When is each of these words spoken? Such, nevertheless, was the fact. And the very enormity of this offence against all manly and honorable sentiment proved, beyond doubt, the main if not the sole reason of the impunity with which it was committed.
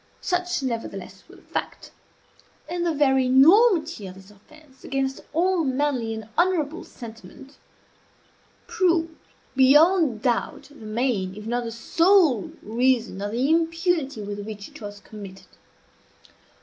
Such, 0.19 0.63
nevertheless, 0.63 1.23
was 1.27 1.37
the 1.37 1.45
fact. 1.45 1.91
And 2.67 2.83
the 2.83 2.91
very 2.91 3.27
enormity 3.27 4.07
of 4.07 4.15
this 4.15 4.31
offence 4.31 4.83
against 4.83 5.21
all 5.31 5.63
manly 5.63 6.11
and 6.15 6.27
honorable 6.39 6.83
sentiment 6.83 7.59
proved, 8.65 9.13
beyond 9.55 10.23
doubt, 10.23 10.69
the 10.71 10.87
main 10.87 11.35
if 11.35 11.45
not 11.45 11.65
the 11.65 11.71
sole 11.71 12.49
reason 12.63 13.21
of 13.21 13.31
the 13.31 13.47
impunity 13.51 14.23
with 14.23 14.39
which 14.39 14.69
it 14.69 14.81
was 14.81 14.99
committed. 15.01 15.45